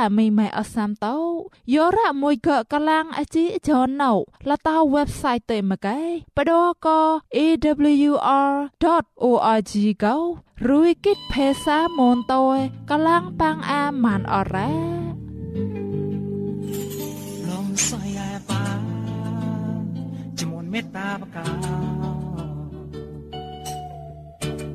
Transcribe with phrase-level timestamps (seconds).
[0.00, 1.16] តែមីម៉ែអសាមតោ
[1.74, 4.12] យោរ៉ាមួយកកឡាំងអជីចនណៅ
[4.50, 6.00] លតា website ទេមកែ
[6.36, 6.52] បដ
[6.86, 6.88] ក
[7.36, 8.12] awr.org
[10.04, 10.16] កោ
[10.70, 12.44] រួយគិតភាសាមនតោ
[12.90, 14.72] កឡាំងប៉ាំងអាម៉ានអរ៉ា
[17.48, 18.64] លំសយ៉ាប៉ា
[20.38, 21.46] ចមុនមេតាបកា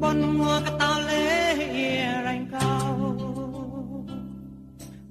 [0.02, 1.24] បនងัวកតោលេ
[2.26, 2.95] រ៉ៃកោ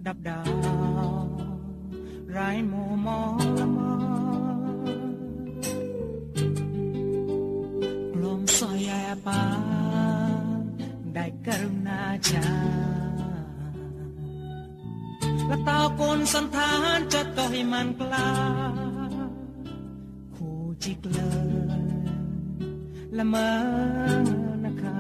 [0.07, 1.27] ดับดาว
[2.31, 2.39] ไร
[2.71, 3.21] มัวมอ
[3.61, 3.79] ละม
[8.13, 9.43] กลมสอยแย่ปา
[11.15, 12.01] ได้กรุณา
[12.31, 12.49] จา
[15.47, 18.31] และตาคนสันทานจะต่อให้มันกล้า
[20.37, 21.21] คู่จิกเล
[21.79, 21.85] ย
[23.17, 23.51] ละเมอ
[24.65, 24.99] นะคะ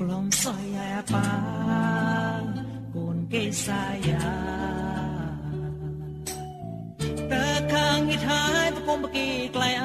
[0.00, 2.44] Belum saya paham
[2.88, 4.24] pun saya
[7.28, 9.84] Dekang ithai tepung bagi kelayan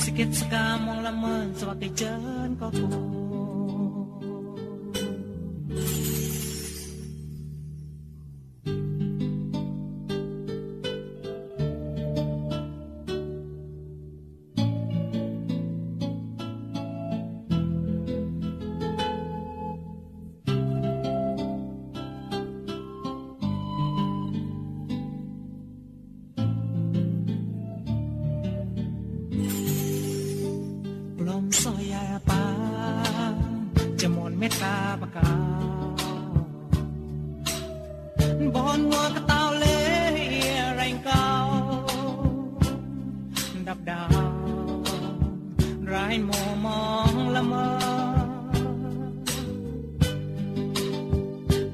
[0.00, 2.72] Sikit sekamong lamun sebagai jen kau
[38.54, 39.78] បនងកតោលេ
[40.80, 41.26] រែងកោ
[43.68, 44.14] ដាប់ដាវ
[45.94, 46.30] រៃម
[46.64, 46.66] ម
[47.10, 47.68] ងល្មើ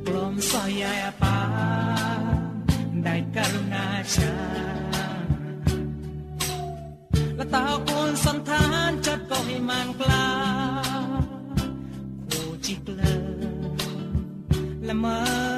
[0.06, 1.38] ព្រមសាយាប៉ា
[3.04, 4.34] ได้กรุณาชา
[7.36, 10.28] และตาคนสันทานจัดก็ให้มันกล้า
[12.26, 12.30] โค
[12.66, 13.02] จิกเล
[14.88, 15.57] ละเมอ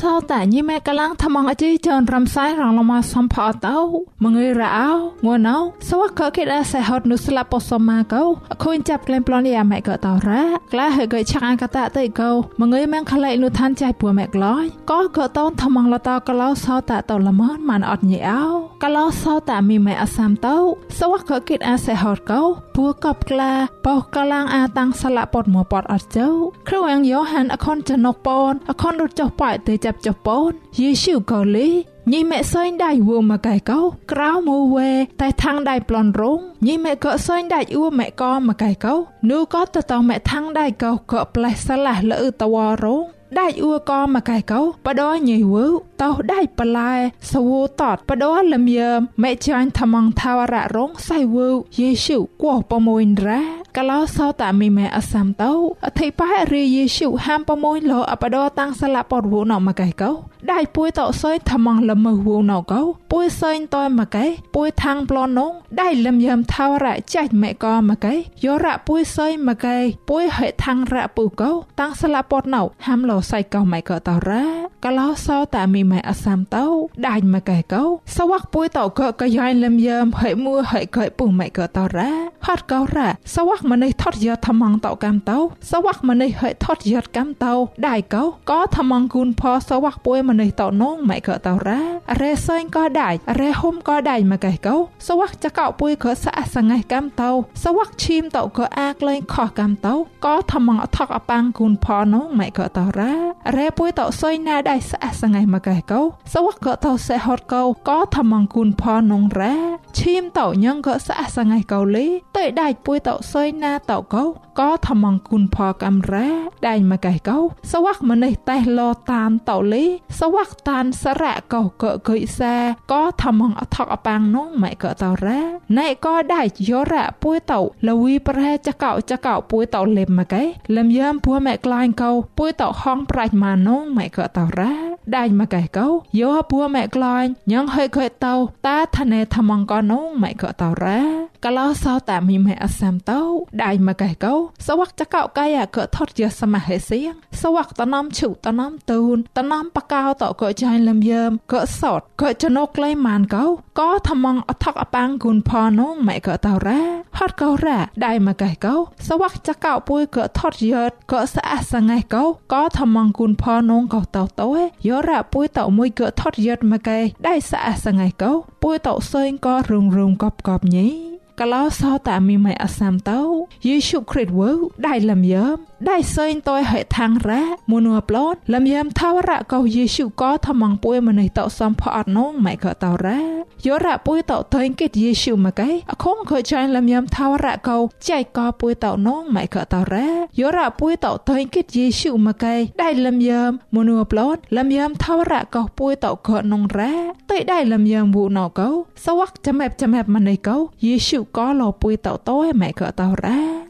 [0.00, 3.78] សោតាញីម៉ែកលាំងថ្មងអជីចនរំសាយរងលមសំផអតោ
[4.22, 4.90] មងើយរអោ
[5.24, 5.56] ងួនោ
[5.88, 8.22] សវកកេដាសេហតនុស្លាពសមាកោ
[8.52, 18.44] អខូនចាប់ក្លែងប្លន់យ៉ាម៉ែកតោរ៉ាក្លាហេកឆាងកតាតៃកោមងើយម៉ែខឡៃនុឋានចៃពួម៉ែក្លោយកោកតនថ្មងលតកលោសោតាតលមនម៉ានអត់ញីអោ
[18.82, 20.56] កលោសោតាមីម៉ែអសាមតោ
[20.98, 22.42] សវកកេដាសេហតកោ
[22.76, 23.52] ពួកបក្លា
[23.86, 26.26] បោកលាំងអាតាំងស្លាពតមួពតអត់ចៅ
[26.68, 31.70] គ្រូអងយ៉ូហានអខុនចណុកពនអខុនរត់ចុះប៉ៃទៅចាប់ចុះពនយេស៊ូកូលី
[32.12, 33.80] ញីម៉ែសើញដៃវូមកកែកោ
[34.12, 34.90] ក្រៅមកវេ
[35.20, 38.94] តែថាំងដៃប្លន់រងញីម៉ែក៏សើញដៃអ៊ូម៉ែក៏មកកែកោ
[39.30, 43.04] នូក៏តតម៉ែថាំងដៃកោក៏ផ្លេះស្លាស់លឺតវរង
[43.38, 45.66] ដៃអ៊ូក៏មកកែកោបដញីវូ
[46.02, 46.92] តោដៃប្លែ
[47.32, 51.48] សវូតតបដលមៀមម៉ែចាញ់ថ្មងថាវរៈរងសៃវូ
[51.78, 53.42] យេស៊ូគោប្រមួយរ៉ា
[53.76, 55.52] កលោសោតាមីម៉ែអសាំតោ
[55.86, 60.10] អធិបៃរីយេស៊ូហាមប្រមួយលោអបដតាំងស្លាពតវូណមកកែកោ
[60.52, 62.82] ដៃពួយតោសើយថ្មងលមវូណកោ
[63.12, 68.14] ពួយសើញតយមកកែពួយថាំងប្លនងដៃលមយមថាវរៈចាច់ម៉ែក៏មកកែ
[68.44, 69.76] យោរៈពួយសើយមកកែ
[70.10, 74.44] ពួយហេថាំងរៈពុកោតាំងស្លាពតណៅហាមលោសៃកោម៉ែក៏តរ៉ា
[74.84, 76.64] កលោសោតាមីម៉ែអសាំតោ
[77.08, 77.82] ដៃមកកែកោ
[78.16, 82.10] សវ័កពួយតោក៏កយ៉ៃលមយមហេមួហេកែពុម៉ែក៏តរ៉ា
[82.46, 85.38] ហត់កោរ៉ាសវ័កម្នេះថត់យថ្មងតោកំតោ
[85.70, 87.54] សវ័កម្នេះហេថត់យកំតោ
[87.88, 91.80] ដៃកោក៏ថ្មងគូនផសវ័កពួយម្នេះតោនងម៉ែក៏តរ៉ា
[92.20, 94.76] រ៉េសែងក៏ដៃរ៉េហុំក៏ដៃមកកែកោ
[95.08, 97.30] សវ័កចកោពួយក៏ស្អាសងៃកំតោ
[97.64, 103.12] សវ័កឈីមតោក៏អាក្លែងខោះកំតោក៏ថ្មងអថកអប៉ាំងគូនផនងម៉ែក៏តរ៉ា
[103.56, 106.00] រ៉េពួយតោសុយណាដៃស្អាសងៃមកកែកោ
[106.34, 109.56] សវ័កក៏តោសេហតកោក៏ថ្មងគូនផនងរ៉ា
[109.98, 114.24] ឈីមតោញងក៏ស្អាសងៃកោលីតើដៃពួយតោសុយណាតោកោ
[114.58, 116.28] ក៏ថ្មងគូនផកំរ៉ា
[116.68, 117.38] ដៃមកកែកោ
[117.72, 119.84] សវ័កម្នេះតែលោតាមតោលី
[120.20, 122.54] សវ័កតានសារៈកោក៏កុយសា
[122.92, 125.40] ក៏ថ្មងអថកអប៉ាំងនងម៉ែក៏តរ៉ា
[125.78, 130.42] ណៃក៏ដៃយោរៈពួយតោលវីប្រែចកោចកោពួយតោលេមមកកែ
[130.76, 134.74] លំយ៉ាមពួម៉ែក្លាញ់កោពួយតោហងប្រាច់ម៉ានងម៉ែក៏តរ៉ា
[135.16, 135.86] ដៃមកកែកោ
[136.20, 138.34] យោពួម៉ែក្លាញ់ញងហេកែតោ
[138.66, 141.00] តាថណេថ្មងក៏នងម៉ែក៏តរ៉ា
[141.44, 143.20] កលោសោតាមីម៉ែអសាំតោ
[143.64, 144.34] ដៃមកកែកោ
[144.66, 147.12] សវ័កចកោកាយក៏ថត់ជាសមហេសៀង
[147.42, 153.44] សវ័កតនំឈុតនំទូនតនំបកោតក៏ចាញ់លំយើមក៏សតក៏ចណុកក្លែម៉ានកោ
[153.80, 156.82] ក៏ថ្មងអថកអប៉ាំងគុនផនងម៉ែក៏តរ៉ា
[157.18, 158.74] ហត់កោរ៉ាដៃមកកែកោ
[159.08, 164.48] សវ័កចកោពួយក៏ថត់យត់ក៏ស្អាសងៃកោក៏ថ្មងគុនផនងក៏តោតោ
[164.86, 173.22] យោរ៉ាពួយតមួយក៏ថត់យត់មកកែដៃស្អាសងៃកោពួយតសើញក៏រងរងកបកបញី កលោសោតាមីម៉ៃអសាំតោ
[173.66, 174.50] យេស៊ូគ្រីស្ទវើ
[174.86, 175.46] ដៃលំយើ
[175.84, 183.20] មដៃសើញតយហេថាំងរ៉ាមួនួប្លូតលំយ៉ាំថាវរៈកោយេស៊ូក៏ថ្មងពួយម្នេះតសំផអត់នងម៉ែក៏តរ៉ា
[183.66, 187.78] យោរៈពួយតតេងគិតយេស៊ូមកៃអខងខចាញ់លំយ៉ាំថាវរៈកោ
[188.08, 190.08] ចៃក៏ពួយតនងម៉ែក៏តរ៉ា
[190.40, 196.94] យោរៈពួយតតេងគិតយេស៊ូមកៃដៃលំយ៉ាំមួនួប្លូតលំយ៉ាំថាវរៈកោពួយតក៏នងរ៉ា
[197.30, 198.68] តេដៃលំយ៉ាំវូណកោ
[199.04, 202.30] សវ័កចាំែបចាំែបម្នេះកោយេស៊ូក៏លោពួយតត
[202.60, 203.65] ម៉ែក៏តរ៉ា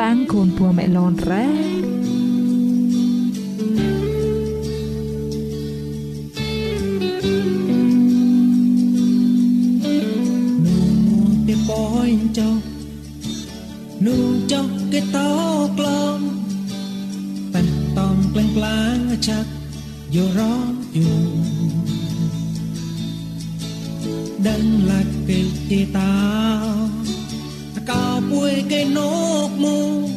[0.00, 1.46] តាំងគូនពួមេឡនរ៉ា
[12.38, 12.56] ចុះ
[14.06, 15.30] នោះចុះគេតោ
[15.78, 16.18] ក្លង
[17.52, 17.68] ប៉ែន
[17.98, 19.50] តងក្លែងក្លាងចាក់
[20.14, 21.12] យោរំយូ
[24.46, 26.12] ដឹងឡាក់គេទីតោ
[27.00, 27.01] ត
[27.90, 28.98] កោពួយគេន
[29.48, 29.66] កម
[30.06, 30.08] ក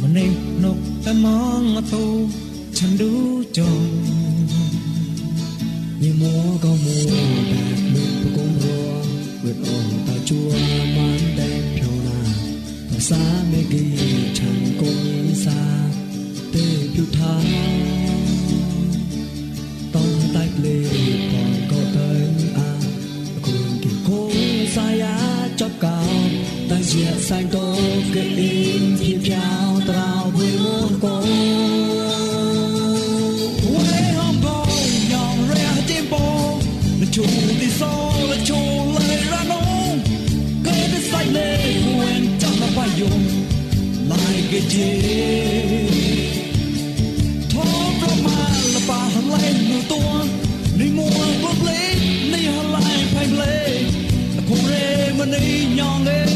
[0.00, 0.30] ម្នេះ
[0.64, 2.04] នកតែมองមកទូ
[2.78, 3.10] ฉันดู
[3.58, 3.82] จอง
[6.00, 7.10] นี่มัวก็มัว
[7.48, 7.60] แต่
[7.92, 8.88] มือประกงรัว
[9.38, 10.48] เปิดออกตาจัว
[10.96, 12.18] มันแดงเพียวนา
[12.90, 13.84] ภาษาเมกี
[14.38, 15.60] ฉันกงยิงสา
[16.50, 16.54] เต
[16.94, 17.85] ผิวทาง
[55.26, 56.35] rê mà đi nhong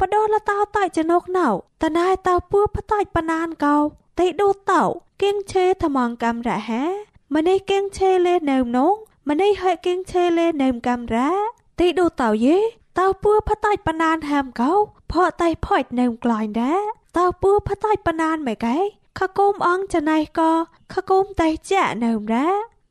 [0.00, 1.48] បដោះលតៅតៃចណុកណៅ
[1.82, 3.76] តណៃតៅពូបតៃបណានកោ
[4.18, 4.82] ទីដូតៅ
[5.20, 6.84] គៀងឆេថ្មងកំរហេ
[7.34, 8.94] ម្នេះគៀងឆេលេនៅនង
[9.28, 11.30] ម្នេះហើយគៀងឆេលេនៅកំរ៉ា
[11.78, 12.56] ទីដូតៅយេ
[12.98, 14.72] តៅពូបតៃបណានហាមកោ
[15.12, 16.80] ផោតៃផោចនៅក្លាញ់ដែរ
[17.18, 18.76] តៅពូបតៃបណានម៉េកែ
[19.18, 20.50] ខកុំអងចណៃក៏
[20.94, 22.48] ខកុំតៃចាក់នៅរ៉ា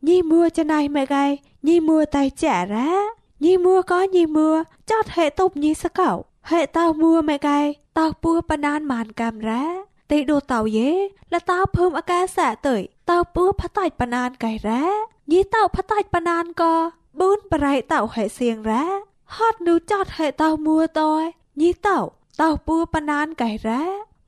[0.08, 1.26] ញីមួចណៃម៉េកែ
[1.68, 2.92] ញីមួតៃចាក់រ៉ា
[3.44, 4.50] ញីមួក៏ញីមួ
[4.90, 6.12] ចតហេតុបញីសកោ
[6.50, 7.60] ហេតៅមួម៉ែកែ
[8.00, 9.64] តៅពួបណានម៉ានកាមរ៉ា
[10.12, 10.90] ទីដូតៅយេ
[11.34, 12.76] លតៅភើមអាកាសៈទៅ
[13.10, 14.84] តៅពួផតាច់បណានកែរ៉ា
[15.32, 16.74] ញីតៅផតាច់បណានក៏
[17.20, 18.86] បូនបរៃតៅហេសៀងរ៉ា
[19.36, 21.24] ហត់នូចតហេតៅមួតយ
[21.62, 21.98] ញីតៅ
[22.42, 23.82] តៅពួបណានកែរ៉ា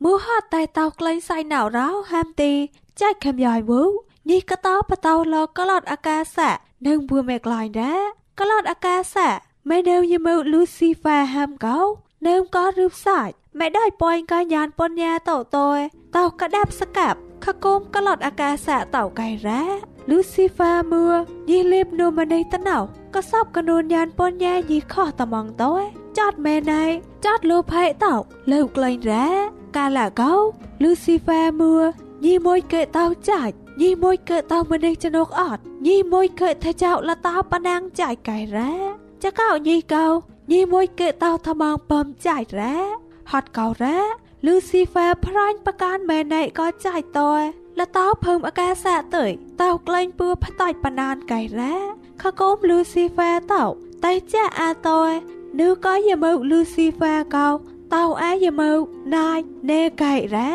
[0.03, 2.53] មួហត់តែតៅក្លែងសៃណៅរោហាមទី
[3.01, 3.81] ចែកខំយ៉យវូ
[4.29, 6.51] ញីកតៅបតៅលកឡតអាកាសៈ
[6.87, 8.01] នឹងបួមេក្លាញ់ដែរ
[8.39, 9.31] ក្លត់អាកាសៈ
[9.69, 11.79] មេនៅយមើលូស៊ីហ្វាហាំកោ
[12.27, 15.79] នៅក៏រូបសាច់មេដៃប៉យកាញានពញ្ញាតោតយ
[16.15, 19.63] តោកដាប់សកាប់ខកុំក្លត់អាកាសៈតោកៃរ៉ា
[20.09, 21.09] លូស៊ីហ្វាមួ
[21.49, 22.77] យីលេបនូម៉ណៃតណៅ
[23.15, 25.83] ក៏សពកនូនញានពញ្ញាយីខោះតម៉ងតយ
[26.17, 26.83] ចតមេណៃ
[27.25, 28.15] ចតលោផៃតោ
[28.51, 29.27] លើក្លែងរ៉ា
[29.77, 30.33] កាឡាកោ
[30.83, 31.77] លូស៊ីហ្វាមួ
[32.25, 40.05] យីមួយកែតោចាច់ញីមួយកើតោម្នេះចណុកអត់ញីមួយកើថាចៅលតោប៉ណាងចាយកៃរ៉ា ចកោញីកោ
[40.51, 42.75] ញីមួយកើតោថ្មងបំចាយរ៉ា
[43.31, 43.99] ហត់កោរ៉ា
[44.45, 47.41] លូស៊ីហ្វាប្រាញ់ប្រកានមែនណៃក៏ចាយតយ
[47.79, 49.25] លតោភើមអាកាសៈទៅ
[49.61, 51.75] តោក្លែងពឿផ្តាច់ប៉ណានកៃរ៉ា
[52.21, 53.63] ខកុំលូស៊ីហ្វាតោ
[54.05, 55.11] តែចាអាតយ
[55.59, 57.47] ぬក៏យមើលូស៊ីហ្វាកោ
[57.95, 58.71] តោអាយមើ
[59.15, 60.51] ណាយណេកៃរ៉ា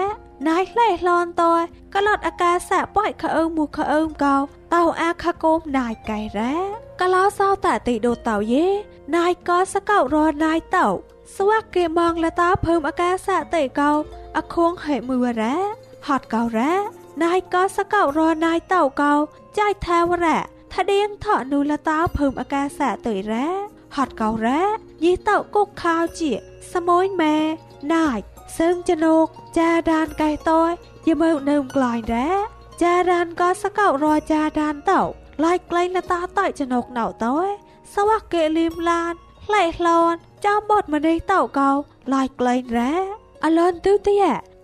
[0.49, 1.63] ណៃផ្លែឡនតយ
[1.95, 4.37] ក្លត់អាកាសៈប៉ៃខអើមមកខអើមកោ
[4.75, 8.66] តៅអាខកុំណៃកៃរ៉ា ក្លោសោតតិដូតៅយេ
[9.16, 10.86] ណៃក៏សកោរណៃតៅ
[11.36, 13.92] ស្វាក់គេมองលតាភើមអាកាសៈតិកោ
[14.38, 15.56] អខងហេមឺរ៉ា
[16.08, 16.74] ហត់កោរ៉ា
[17.24, 19.14] ណៃក៏សកោរណៃតៅកោ
[19.60, 20.38] ចាយថាវរ៉ា
[20.74, 23.48] ថាដៀងថនុលតាភើមអាកាសៈតិរ៉ា
[23.96, 24.62] ហត់កោរ៉ា
[25.04, 26.32] យីតៅគុកខោជា
[26.74, 27.38] សមួយម៉ែ
[27.94, 28.08] ណៃ
[28.58, 29.26] សឹងចណោក
[29.58, 30.72] ចាដានកែតយ
[31.08, 32.30] យមើនៅក្លាញ់រ៉ា
[32.82, 35.02] ចាដានក៏សកោរចាដានតោ
[35.45, 37.49] ឡាយក្លែងលតាតៃចណោកណៅតយ
[37.95, 39.13] សវៈកេលីមឡាន
[39.45, 41.71] ផ្លែឡនចាំបត់ម្នេះតោកោ
[42.15, 42.95] ឡាយក្លែងរ៉ា
[43.45, 44.15] អលនទឺទី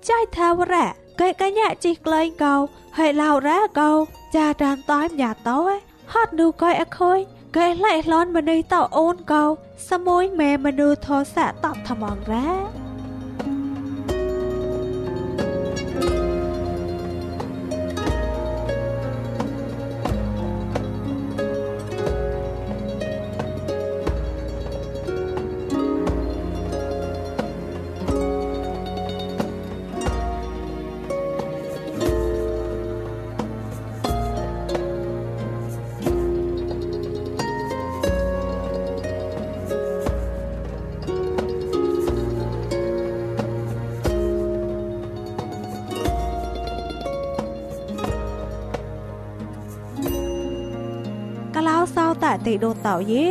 [0.09, 0.87] ចៃថាវរ៉ា
[1.21, 2.55] កែកញ្ញាជីក្លែងកោ
[2.99, 3.91] ហើយឡៅរ៉ាកោ
[4.37, 5.75] ចាដានតៃញ៉ាតយ
[6.13, 7.19] ហត់នូកយអខុយ
[7.57, 9.45] កែឡៃឡនម្នេះតោអូនកោ
[9.91, 12.92] សមួយម៉ែមនុធោសៈតបថ្មងរ៉ាប
[52.53, 53.27] តាទីដូតោយេ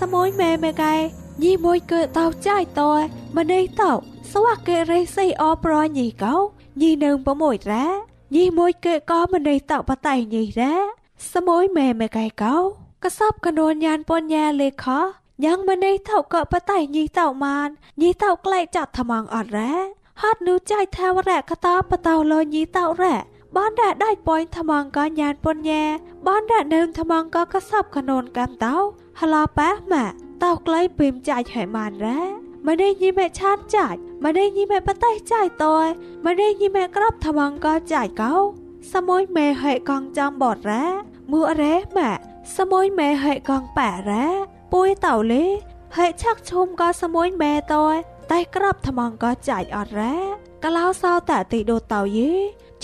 [0.00, 0.94] សមួយមេមេកែ
[1.42, 2.90] ញីមួយគឺតោចាយតោ
[3.36, 3.92] ម្នេះតោ
[4.32, 6.34] ស្វាកេរេសៃអប្រញីកោ
[6.80, 7.86] ញីនៅប្រមួយរ៉ា
[8.34, 10.74] ញីមួយគឺក៏ម្នេះតោបតៃញីរ៉ា
[11.32, 12.56] សមួយមេមេកែកោ
[13.04, 14.86] កសបកនួនញានពញ្ញាលេខ
[15.44, 17.68] យ៉ាងម្នេះថោក៏បតៃញីតោមាន
[18.02, 19.74] ញីតោក្លែកចាត់ថ្មងអត់រ៉ា
[20.22, 23.16] ហត់នូចាយថាវរៈកតោបតោលញីតោរ៉ា
[23.56, 25.82] បានដាក់ដៃប៉ុយថ្មងក៏ញានពញ្ញា
[26.26, 28.76] បានដាក់នៅថ្មងក៏កសបកនួនកំតោ
[29.20, 30.04] ហឡប៉ះម៉ា
[30.44, 32.20] តោក្លែពីមចាច់ឲ្យបានរ៉ា
[32.66, 35.78] ម្នេះញីមេឆានចាច់ម្នេះញីមេបតៃចាច់តើ
[36.26, 38.34] ម្នេះញីមេក្របថ្មងក៏ចាច់កោ
[38.92, 40.84] សមួយមេហេកងចំបតរ៉ា
[41.32, 42.10] មួរ៉េម៉ា
[42.56, 44.26] សមួយមេហេកងប៉ារ៉ា
[44.72, 45.44] ពួយតោលេ
[45.96, 47.86] ហេឆាក់ឈុំក៏សមួយមេតើ
[48.32, 50.16] តែក្របថ្មងក៏ចាច់អត់រ៉ា
[50.64, 52.32] កឡៅសោតទីដូតោយេ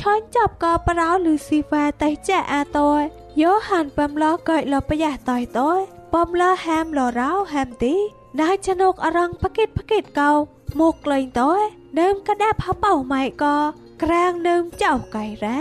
[0.01, 3.03] ឆាញ់ចាប់ក៏ប្រោលូស៊ីហ្វាតេចាអាតយ
[3.41, 5.81] យោហានពំឡោកុយលបយ៉ាតយតយ
[6.13, 7.95] ពំឡោហាមលរោហាមទី
[8.43, 10.31] ដៃចណុកអរងផកិតផកិតកោ
[10.81, 11.61] មកលេងតយ
[12.01, 13.57] ដើមកដាប់ហបអោម៉ៃកោ
[14.03, 15.61] ក្រាងដើមចៅកៃរ៉ា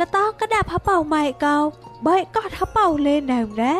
[0.00, 1.56] លតោកដាប់ហបអោម៉ៃកោ
[2.06, 3.76] បៃកោហបអោលេដើមរ៉ា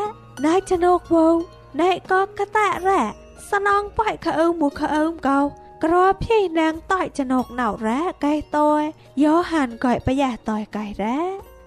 [0.47, 1.37] ដៃចណុកវង
[1.81, 3.03] ណៃកោកតារ៉ា
[3.51, 5.41] សណងប៉ៃខើមមកខើមកោ
[5.82, 8.84] มหมูขะเอิมเกากรอพี่นางต่อยจนกเหนาแร้ไก่ตอย
[9.24, 11.18] ยอหันก่อยประหยัดต่อยไก่แร้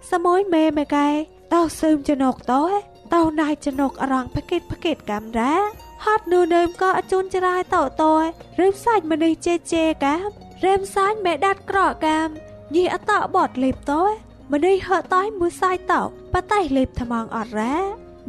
[0.08, 1.06] สมอยเมไม่ไก่
[1.48, 2.76] เต้าซึมจนกต้อย
[3.10, 5.54] เต้านายจนกอรังพะกิดพะกิดกำแร้
[6.04, 8.26] ฮอดนูเนิมก็อจุนจรายเต่าตอย
[8.58, 14.14] ริมสายมันในเจเจกำเริ่มซ้ายแม่ดัดกรอกำยีอตะบอดเล็บต้อย
[14.50, 16.02] มันในเหอะต้อยมือซ้ายเต่า
[16.32, 17.74] ปะไตเล็บทมังอดแร้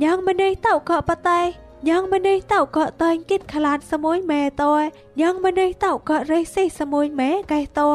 [0.03, 1.29] ยังมันในเต่าเกาะปะไต
[1.88, 4.72] យ៉ាងម៉េចតោក៏តែងគិតខ្លាចសមួយម៉ែតោ
[5.20, 7.90] យ៉ាងម៉េចតោក៏រេះសេះសមួយម៉ែកែតោ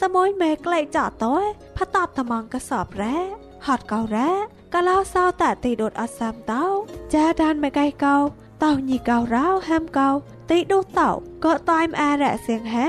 [0.00, 1.34] សមួយម៉ែក្លែកចោតោ
[1.76, 3.16] ផតបតាមងកសបរ៉ា
[3.66, 4.30] ហត់កោរ៉ា
[4.74, 6.64] កាលោសោតាទីដូតអសាមតោ
[7.14, 8.16] ចាដានម៉ែកែកោ
[8.64, 10.08] តោញីកោរោហាំកោ
[10.50, 11.10] ទីដូតោ
[11.44, 12.88] ក៏តាមអារៈសៀងហេ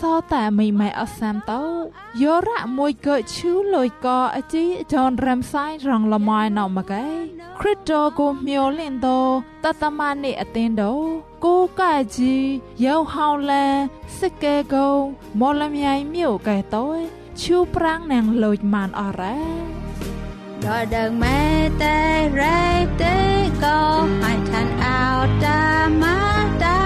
[0.00, 1.62] សោតែមីម៉ែអសាមទៅ
[2.22, 4.18] យោរ៉ាមួយកើឈូលុយក៏
[4.52, 7.06] ជីដនរាំសាយរងលមៃណោមកែ
[7.60, 9.18] គ្រិតតូគូញោលិនទៅ
[9.64, 10.90] តតមនេះអទិនទៅ
[11.44, 12.34] គូកាច់ជី
[12.84, 13.74] យងហောင်းលាន
[14.20, 15.00] សិគែគង
[15.40, 16.86] មលមៃញៀវកែទៅ
[17.42, 19.38] ឈូប្រាំងណាងលូចម៉ានអរ៉ា
[20.64, 21.40] ដល់ដឹងមែ
[21.82, 21.98] តែ
[22.40, 22.62] រ៉េ
[23.02, 23.16] តេ
[23.64, 23.78] ក៏
[24.24, 25.04] អាចឋានអោ
[25.44, 25.60] តា
[26.02, 26.18] ម៉ា
[26.62, 26.85] តា